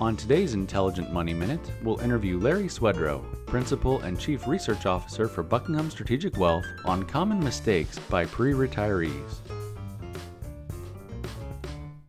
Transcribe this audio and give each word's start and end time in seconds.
On 0.00 0.16
today's 0.16 0.54
Intelligent 0.54 1.12
Money 1.12 1.34
Minute, 1.34 1.60
we'll 1.82 2.00
interview 2.00 2.38
Larry 2.38 2.68
Swedroe, 2.68 3.22
Principal 3.44 4.00
and 4.00 4.18
Chief 4.18 4.46
Research 4.46 4.86
Officer 4.86 5.28
for 5.28 5.42
Buckingham 5.42 5.90
Strategic 5.90 6.38
Wealth, 6.38 6.64
on 6.86 7.02
common 7.02 7.38
mistakes 7.38 7.98
by 8.08 8.24
pre 8.24 8.54
retirees. 8.54 9.40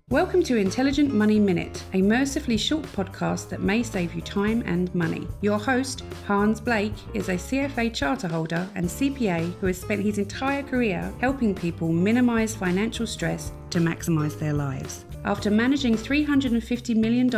Welcome 0.07 0.41
to 0.43 0.55
Intelligent 0.55 1.13
Money 1.13 1.38
Minute, 1.38 1.83
a 1.91 2.01
mercifully 2.01 2.55
short 2.55 2.83
podcast 2.93 3.49
that 3.49 3.59
may 3.62 3.83
save 3.83 4.13
you 4.13 4.21
time 4.21 4.63
and 4.65 4.94
money. 4.96 5.28
Your 5.42 5.60
host, 5.60 6.05
Hans 6.26 6.62
Blake, 6.62 6.96
is 7.13 7.28
a 7.28 7.33
CFA 7.33 7.94
charter 7.94 8.29
holder 8.29 8.69
and 8.76 8.85
CPA 8.85 9.53
who 9.60 9.67
has 9.67 9.81
spent 9.81 10.01
his 10.01 10.17
entire 10.17 10.63
career 10.63 11.13
helping 11.19 11.53
people 11.53 11.92
minimize 11.92 12.55
financial 12.55 13.05
stress 13.05 13.51
to 13.69 13.79
maximize 13.79 14.39
their 14.39 14.53
lives. 14.53 15.03
After 15.24 15.51
managing 15.51 15.96
$350 15.96 16.95
million 16.95 17.30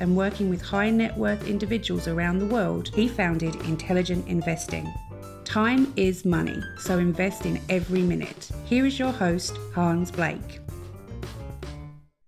and 0.00 0.16
working 0.16 0.48
with 0.48 0.62
high 0.62 0.90
net 0.90 1.16
worth 1.16 1.48
individuals 1.48 2.06
around 2.06 2.38
the 2.38 2.46
world, 2.46 2.88
he 2.94 3.08
founded 3.08 3.56
Intelligent 3.66 4.28
Investing. 4.28 4.92
Time 5.44 5.92
is 5.96 6.24
money, 6.24 6.62
so 6.78 6.98
invest 6.98 7.44
in 7.44 7.60
every 7.68 8.02
minute. 8.02 8.48
Here 8.64 8.86
is 8.86 8.98
your 8.98 9.10
host, 9.10 9.56
Hans 9.74 10.12
Blake. 10.12 10.60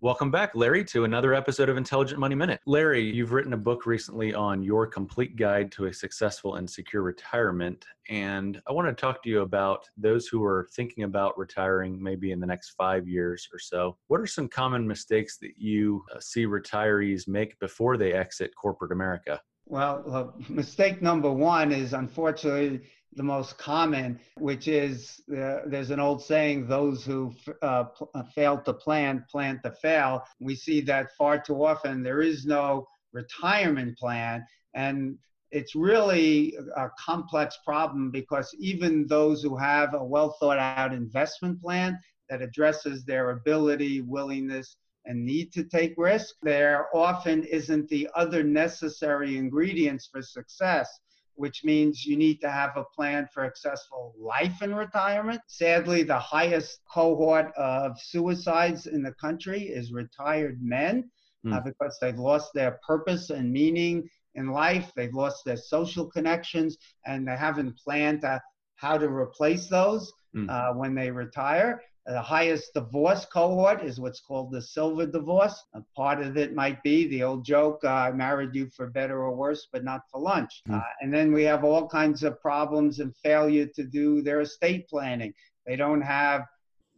Welcome 0.04 0.30
back, 0.30 0.54
Larry, 0.54 0.84
to 0.84 1.04
another 1.04 1.32
episode 1.32 1.70
of 1.70 1.78
Intelligent 1.78 2.20
Money 2.20 2.34
Minute. 2.34 2.60
Larry, 2.66 3.10
you've 3.10 3.32
written 3.32 3.54
a 3.54 3.56
book 3.56 3.86
recently 3.86 4.34
on 4.34 4.62
your 4.62 4.86
complete 4.86 5.34
guide 5.34 5.72
to 5.72 5.86
a 5.86 5.94
successful 5.94 6.56
and 6.56 6.68
secure 6.68 7.00
retirement. 7.00 7.86
And 8.10 8.60
I 8.68 8.72
want 8.72 8.86
to 8.86 8.92
talk 8.92 9.22
to 9.22 9.30
you 9.30 9.40
about 9.40 9.88
those 9.96 10.26
who 10.26 10.44
are 10.44 10.68
thinking 10.76 11.04
about 11.04 11.38
retiring 11.38 12.02
maybe 12.02 12.32
in 12.32 12.38
the 12.38 12.46
next 12.46 12.72
five 12.72 13.08
years 13.08 13.48
or 13.50 13.58
so. 13.58 13.96
What 14.08 14.20
are 14.20 14.26
some 14.26 14.46
common 14.46 14.86
mistakes 14.86 15.38
that 15.38 15.52
you 15.56 16.04
uh, 16.14 16.20
see 16.20 16.44
retirees 16.44 17.26
make 17.26 17.58
before 17.58 17.96
they 17.96 18.12
exit 18.12 18.54
corporate 18.54 18.92
America? 18.92 19.40
Well, 19.64 20.04
uh, 20.12 20.42
mistake 20.50 21.00
number 21.00 21.32
one 21.32 21.72
is 21.72 21.94
unfortunately 21.94 22.82
the 23.16 23.22
most 23.22 23.58
common, 23.58 24.18
which 24.38 24.68
is 24.68 25.22
uh, 25.30 25.60
there's 25.66 25.90
an 25.90 26.00
old 26.00 26.22
saying, 26.22 26.66
those 26.66 27.04
who 27.04 27.34
uh, 27.62 27.84
uh, 28.14 28.22
fail 28.34 28.58
to 28.62 28.72
plan, 28.72 29.24
plan 29.30 29.60
to 29.64 29.70
fail. 29.70 30.24
We 30.40 30.56
see 30.56 30.80
that 30.82 31.10
far 31.16 31.38
too 31.38 31.64
often. 31.64 32.02
There 32.02 32.22
is 32.22 32.44
no 32.44 32.88
retirement 33.12 33.96
plan. 33.98 34.44
And 34.74 35.16
it's 35.50 35.74
really 35.74 36.56
a 36.76 36.90
complex 36.98 37.58
problem 37.64 38.10
because 38.10 38.54
even 38.58 39.06
those 39.06 39.42
who 39.42 39.56
have 39.56 39.94
a 39.94 40.04
well 40.04 40.36
thought 40.40 40.58
out 40.58 40.92
investment 40.92 41.60
plan 41.60 41.98
that 42.28 42.42
addresses 42.42 43.04
their 43.04 43.30
ability, 43.30 44.00
willingness, 44.00 44.76
and 45.06 45.24
need 45.24 45.52
to 45.52 45.64
take 45.64 45.94
risk, 45.96 46.34
there 46.42 46.86
often 46.94 47.44
isn't 47.44 47.88
the 47.88 48.08
other 48.16 48.42
necessary 48.42 49.36
ingredients 49.36 50.08
for 50.10 50.22
success 50.22 50.88
which 51.36 51.64
means 51.64 52.04
you 52.04 52.16
need 52.16 52.40
to 52.40 52.50
have 52.50 52.76
a 52.76 52.84
plan 52.94 53.28
for 53.32 53.44
successful 53.46 54.14
life 54.18 54.62
in 54.62 54.74
retirement. 54.74 55.40
Sadly, 55.46 56.02
the 56.02 56.18
highest 56.18 56.80
cohort 56.92 57.52
of 57.56 57.98
suicides 58.00 58.86
in 58.86 59.02
the 59.02 59.12
country 59.12 59.62
is 59.62 59.92
retired 59.92 60.62
men 60.62 61.10
mm. 61.44 61.54
uh, 61.54 61.60
because 61.60 61.98
they've 62.00 62.18
lost 62.18 62.52
their 62.54 62.78
purpose 62.86 63.30
and 63.30 63.52
meaning 63.52 64.08
in 64.34 64.48
life. 64.48 64.92
They've 64.94 65.14
lost 65.14 65.44
their 65.44 65.56
social 65.56 66.06
connections 66.06 66.76
and 67.06 67.26
they 67.26 67.36
haven't 67.36 67.76
planned 67.78 68.22
to, 68.22 68.40
how 68.76 68.98
to 68.98 69.08
replace 69.08 69.68
those 69.68 70.12
mm. 70.34 70.48
uh, 70.50 70.74
when 70.74 70.94
they 70.94 71.10
retire. 71.10 71.80
The 72.06 72.20
highest 72.20 72.74
divorce 72.74 73.24
cohort 73.24 73.82
is 73.82 73.98
what's 73.98 74.20
called 74.20 74.52
the 74.52 74.60
silver 74.60 75.06
divorce. 75.06 75.64
A 75.74 75.82
part 75.96 76.20
of 76.20 76.36
it 76.36 76.54
might 76.54 76.82
be 76.82 77.08
the 77.08 77.22
old 77.22 77.46
joke, 77.46 77.80
uh, 77.82 77.88
I 77.88 78.12
married 78.12 78.54
you 78.54 78.68
for 78.68 78.88
better 78.88 79.22
or 79.22 79.34
worse, 79.34 79.68
but 79.72 79.84
not 79.84 80.02
for 80.10 80.20
lunch. 80.20 80.62
Mm. 80.68 80.80
Uh, 80.80 80.84
and 81.00 81.14
then 81.14 81.32
we 81.32 81.44
have 81.44 81.64
all 81.64 81.88
kinds 81.88 82.22
of 82.22 82.40
problems 82.42 83.00
and 83.00 83.16
failure 83.16 83.66
to 83.74 83.84
do 83.84 84.20
their 84.20 84.42
estate 84.42 84.86
planning. 84.88 85.32
They 85.66 85.76
don't 85.76 86.02
have 86.02 86.42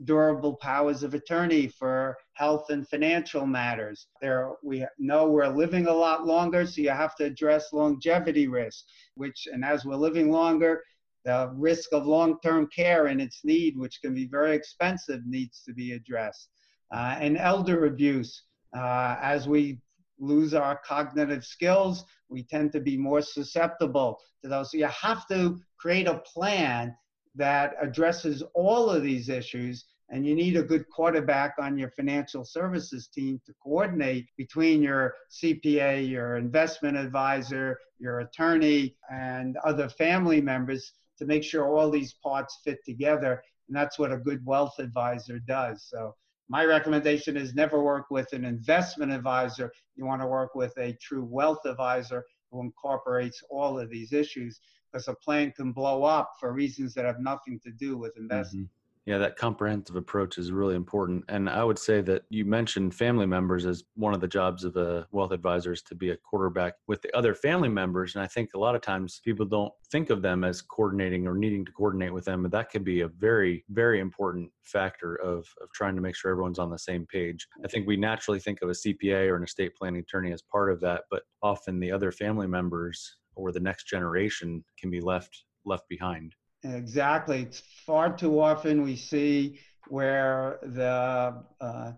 durable 0.05 0.57
powers 0.57 1.03
of 1.03 1.15
attorney 1.15 1.69
for 1.69 2.17
health 2.35 2.69
and 2.71 2.87
financial 2.89 3.47
matters. 3.47 4.09
There, 4.21 4.53
we 4.63 4.85
know 4.99 5.31
we're 5.31 5.49
living 5.49 5.87
a 5.87 5.93
lot 5.93 6.27
longer, 6.27 6.67
so 6.67 6.81
you 6.81 6.91
have 6.91 7.15
to 7.17 7.25
address 7.25 7.73
longevity 7.73 8.49
risk, 8.49 8.85
which, 9.15 9.47
and 9.51 9.65
as 9.65 9.85
we're 9.85 9.95
living 9.97 10.31
longer, 10.31 10.83
the 11.27 11.51
risk 11.57 11.93
of 11.93 12.07
long-term 12.07 12.69
care 12.69 13.07
and 13.09 13.21
its 13.21 13.41
need, 13.45 13.77
which 13.77 14.01
can 14.01 14.15
be 14.15 14.29
very 14.29 14.55
expensive, 14.55 15.21
needs 15.27 15.61
to 15.65 15.75
be 15.75 15.93
addressed. 15.93 16.51
Uh, 16.95 17.17
and 17.19 17.37
elder 17.37 17.87
abuse, 17.87 18.45
uh, 18.79 19.17
as 19.21 19.49
we 19.49 19.81
lose 20.21 20.55
our 20.55 20.81
cognitive 20.87 21.45
skills, 21.45 22.05
we 22.29 22.45
tend 22.45 22.71
to 22.73 22.81
be 22.81 22.97
more 22.97 23.21
susceptible 23.21 24.21
to 24.43 24.49
those. 24.49 24.71
So 24.71 24.79
you 24.79 24.87
have 24.87 25.27
to 25.27 25.59
create 25.79 26.07
a 26.07 26.23
plan 26.33 26.95
that 27.35 27.75
addresses 27.83 28.45
all 28.55 28.89
of 28.89 29.03
these 29.03 29.29
issues 29.29 29.85
and 30.09 30.25
you 30.25 30.37
need 30.37 30.57
a 30.57 30.63
good 30.63 30.89
quarterback 30.89 31.55
on 31.59 31.77
your 31.77 31.91
financial 31.91 32.45
services 32.45 33.09
team 33.09 33.41
to 33.45 33.53
coordinate 33.61 34.29
between 34.37 34.81
your 34.81 35.15
CPA, 35.33 36.09
your 36.09 36.37
investment 36.37 36.97
advisor, 36.97 37.81
your 37.99 38.21
attorney, 38.21 38.95
and 39.11 39.57
other 39.65 39.89
family 39.89 40.41
members 40.41 40.93
to 41.19 41.27
make 41.27 41.43
sure 41.43 41.67
all 41.67 41.91
these 41.91 42.15
parts 42.15 42.61
fit 42.65 42.85
together. 42.85 43.43
And 43.69 43.77
that's 43.77 43.99
what 43.99 44.13
a 44.13 44.19
good 44.19 44.45
wealth 44.45 44.79
advisor 44.79 45.39
does. 45.41 45.87
So 45.89 46.15
my 46.49 46.65
recommendation 46.65 47.37
is 47.37 47.55
never 47.55 47.83
work 47.83 48.07
with 48.11 48.33
an 48.33 48.45
investment 48.45 49.13
advisor. 49.13 49.73
You 49.97 50.07
want 50.07 50.23
to 50.23 50.29
work 50.29 50.55
with 50.55 50.77
a 50.79 50.93
true 51.01 51.25
wealth 51.25 51.65
advisor 51.67 52.25
who 52.51 52.61
incorporates 52.61 53.43
all 53.51 53.79
of 53.79 53.91
these 53.91 54.13
issues 54.13 54.61
because 54.91 55.09
a 55.09 55.15
plan 55.15 55.53
can 55.53 55.73
blow 55.73 56.05
up 56.05 56.35
for 56.39 56.53
reasons 56.53 56.95
that 56.95 57.05
have 57.05 57.21
nothing 57.21 57.59
to 57.65 57.71
do 57.73 57.99
with 57.99 58.17
investing. 58.17 58.61
Mm-hmm. 58.61 58.86
Yeah, 59.07 59.19
that 59.19 59.37
comprehensive 59.37 59.95
approach 59.95 60.37
is 60.37 60.51
really 60.51 60.75
important. 60.75 61.25
And 61.29 61.49
I 61.49 61.63
would 61.63 61.79
say 61.79 62.01
that 62.01 62.25
you 62.29 62.45
mentioned 62.45 62.93
family 62.93 63.25
members 63.25 63.65
as 63.65 63.85
one 63.95 64.15
of 64.15 64.21
the 64.21 64.27
jobs 64.27 64.65
of 64.65 64.77
a 64.77 65.07
wealth 65.13 65.31
advisor 65.31 65.73
is 65.73 65.83
to 65.83 65.95
be 65.95 66.11
a 66.11 66.17
quarterback 66.17 66.75
with 66.89 67.03
the 67.03 67.17
other 67.17 67.33
family 67.33 67.69
members. 67.69 68.17
And 68.17 68.25
I 68.25 68.27
think 68.27 68.51
a 68.55 68.59
lot 68.59 68.75
of 68.75 68.83
times 68.83 69.21
people 69.25 69.47
don't 69.47 69.73
think 69.93 70.11
of 70.11 70.23
them 70.23 70.43
as 70.43 70.61
coordinating 70.61 71.29
or 71.29 71.37
needing 71.37 71.65
to 71.67 71.71
coordinate 71.71 72.13
with 72.13 72.25
them. 72.25 72.43
But 72.43 72.51
that 72.51 72.73
could 72.73 72.83
be 72.83 73.03
a 73.03 73.09
very, 73.09 73.65
very 73.71 74.01
important 74.01 74.51
factor 74.65 75.15
of, 75.15 75.47
of 75.63 75.71
trying 75.73 75.95
to 75.95 76.03
make 76.03 76.17
sure 76.17 76.33
everyone's 76.33 76.59
on 76.59 76.71
the 76.71 76.79
same 76.79 77.07
page. 77.07 77.47
I 77.65 77.69
think 77.69 77.87
we 77.87 77.97
naturally 77.97 78.41
think 78.41 78.61
of 78.63 78.71
a 78.71 78.73
CPA 78.73 79.29
or 79.29 79.37
an 79.37 79.45
estate 79.45 79.77
planning 79.77 80.01
attorney 80.01 80.33
as 80.33 80.43
part 80.43 80.73
of 80.73 80.81
that, 80.81 81.05
but 81.13 81.23
often 81.45 81.79
the 81.79 81.93
other 81.93 82.11
family 82.11 82.49
members 82.49 83.19
or 83.37 83.53
the 83.53 83.61
next 83.61 83.87
generation 83.87 84.65
can 84.77 84.91
be 84.91 85.01
left 85.01 85.45
left 85.65 85.89
behind. 85.89 86.35
Exactly. 86.75 87.43
It's 87.43 87.61
far 87.85 88.17
too 88.17 88.41
often 88.41 88.83
we 88.83 88.97
see 88.97 89.61
where 89.89 90.59
the 90.63 91.43
uh, 91.61 91.93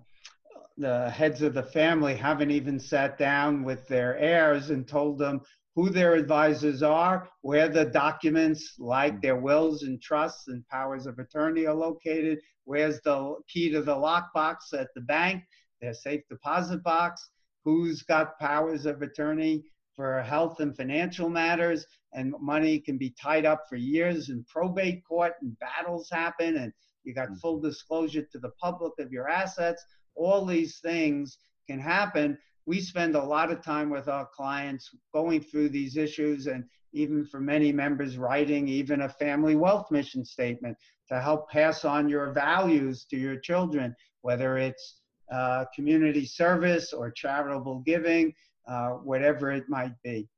the 0.76 1.10
heads 1.10 1.42
of 1.42 1.54
the 1.54 1.62
family 1.62 2.14
haven't 2.14 2.50
even 2.52 2.78
sat 2.78 3.18
down 3.18 3.64
with 3.64 3.88
their 3.88 4.16
heirs 4.18 4.70
and 4.70 4.86
told 4.86 5.18
them 5.18 5.40
who 5.74 5.90
their 5.90 6.14
advisors 6.14 6.82
are, 6.82 7.28
where 7.42 7.68
the 7.68 7.84
documents 7.84 8.74
like 8.78 9.20
their 9.20 9.36
wills 9.36 9.82
and 9.82 10.00
trusts 10.00 10.48
and 10.48 10.66
powers 10.68 11.06
of 11.06 11.18
attorney 11.18 11.66
are 11.66 11.74
located, 11.74 12.38
where's 12.64 13.00
the 13.02 13.36
key 13.48 13.70
to 13.70 13.82
the 13.82 13.94
lockbox 13.94 14.56
at 14.72 14.88
the 14.94 15.00
bank, 15.00 15.42
their 15.80 15.94
safe 15.94 16.22
deposit 16.28 16.82
box, 16.82 17.28
who's 17.64 18.02
got 18.02 18.38
powers 18.38 18.86
of 18.86 19.02
attorney 19.02 19.64
for 19.98 20.22
health 20.22 20.60
and 20.60 20.76
financial 20.76 21.28
matters, 21.28 21.84
and 22.12 22.32
money 22.40 22.78
can 22.78 22.96
be 22.96 23.12
tied 23.20 23.44
up 23.44 23.64
for 23.68 23.74
years 23.74 24.28
in 24.28 24.44
probate 24.44 25.02
court, 25.04 25.32
and 25.42 25.58
battles 25.58 26.08
happen, 26.08 26.58
and 26.58 26.72
you 27.02 27.12
got 27.12 27.36
full 27.42 27.56
mm-hmm. 27.56 27.66
disclosure 27.66 28.22
to 28.22 28.38
the 28.38 28.52
public 28.62 28.92
of 29.00 29.10
your 29.10 29.28
assets. 29.28 29.84
All 30.14 30.46
these 30.46 30.78
things 30.78 31.38
can 31.68 31.80
happen. 31.80 32.38
We 32.64 32.80
spend 32.80 33.16
a 33.16 33.24
lot 33.24 33.50
of 33.50 33.60
time 33.60 33.90
with 33.90 34.06
our 34.06 34.28
clients 34.36 34.88
going 35.12 35.40
through 35.40 35.70
these 35.70 35.96
issues, 35.96 36.46
and 36.46 36.62
even 36.92 37.26
for 37.26 37.40
many 37.40 37.72
members, 37.72 38.18
writing 38.18 38.68
even 38.68 39.00
a 39.00 39.08
family 39.08 39.56
wealth 39.56 39.90
mission 39.90 40.24
statement 40.24 40.76
to 41.08 41.20
help 41.20 41.50
pass 41.50 41.84
on 41.84 42.08
your 42.08 42.30
values 42.30 43.04
to 43.10 43.16
your 43.16 43.40
children, 43.40 43.96
whether 44.22 44.58
it's 44.58 45.00
uh, 45.32 45.64
community 45.74 46.24
service 46.24 46.92
or 46.92 47.10
charitable 47.10 47.80
giving 47.80 48.32
uh, 48.68 48.90
whatever 48.90 49.50
it 49.50 49.68
might 49.68 49.94
be. 50.02 50.28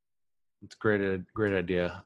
It's 0.62 0.75
great, 0.75 1.00
uh, 1.00 1.19
great 1.35 1.55
idea. 1.55 2.05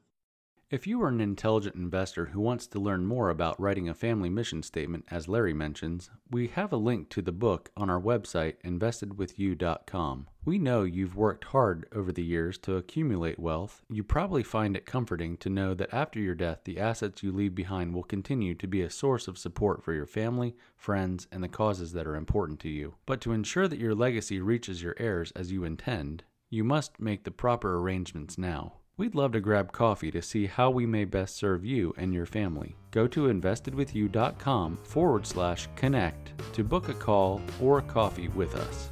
If 0.71 0.87
you 0.87 1.01
are 1.03 1.09
an 1.09 1.21
intelligent 1.21 1.75
investor 1.75 2.25
who 2.25 2.41
wants 2.41 2.65
to 2.67 2.79
learn 2.79 3.05
more 3.05 3.29
about 3.29 3.59
writing 3.59 3.87
a 3.87 3.93
family 3.93 4.29
mission 4.29 4.63
statement, 4.63 5.05
as 5.11 5.27
Larry 5.27 5.53
mentions, 5.53 6.09
we 6.31 6.47
have 6.47 6.73
a 6.73 6.77
link 6.77 7.09
to 7.11 7.21
the 7.21 7.31
book 7.31 7.69
on 7.77 7.89
our 7.89 8.01
website, 8.01 8.55
investedwithyou.com. 8.65 10.27
We 10.45 10.59
know 10.59 10.83
you've 10.83 11.15
worked 11.15 11.45
hard 11.45 11.87
over 11.91 12.11
the 12.11 12.23
years 12.23 12.59
to 12.59 12.75
accumulate 12.75 13.39
wealth. 13.39 13.81
You 13.89 14.03
probably 14.03 14.43
find 14.43 14.77
it 14.77 14.85
comforting 14.85 15.37
to 15.37 15.49
know 15.49 15.73
that 15.73 15.91
after 15.91 16.19
your 16.19 16.35
death, 16.35 16.59
the 16.65 16.79
assets 16.79 17.23
you 17.23 17.31
leave 17.31 17.55
behind 17.55 17.95
will 17.95 18.03
continue 18.03 18.53
to 18.53 18.67
be 18.67 18.83
a 18.83 18.89
source 18.91 19.27
of 19.27 19.39
support 19.39 19.83
for 19.83 19.91
your 19.91 20.05
family, 20.05 20.55
friends, 20.77 21.27
and 21.31 21.43
the 21.43 21.47
causes 21.47 21.93
that 21.93 22.05
are 22.05 22.15
important 22.15 22.59
to 22.59 22.69
you. 22.69 22.93
But 23.07 23.21
to 23.21 23.31
ensure 23.31 23.67
that 23.67 23.79
your 23.79 23.95
legacy 23.95 24.39
reaches 24.39 24.83
your 24.83 24.93
heirs 24.99 25.31
as 25.35 25.51
you 25.51 25.63
intend, 25.63 26.23
you 26.51 26.63
must 26.63 26.99
make 26.99 27.23
the 27.23 27.31
proper 27.31 27.79
arrangements 27.79 28.37
now. 28.37 28.73
We'd 28.97 29.15
love 29.15 29.31
to 29.31 29.41
grab 29.41 29.71
coffee 29.71 30.11
to 30.11 30.21
see 30.21 30.45
how 30.45 30.69
we 30.69 30.85
may 30.85 31.05
best 31.05 31.37
serve 31.37 31.65
you 31.65 31.95
and 31.97 32.13
your 32.13 32.27
family. 32.27 32.75
Go 32.91 33.07
to 33.07 33.29
investedwithyou.com 33.29 34.77
forward 34.77 35.25
slash 35.25 35.67
connect 35.75 36.33
to 36.53 36.63
book 36.63 36.87
a 36.87 36.93
call 36.93 37.41
or 37.59 37.79
a 37.79 37.81
coffee 37.81 38.27
with 38.27 38.55
us. 38.55 38.91